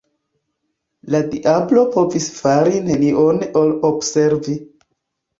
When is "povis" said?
1.95-2.29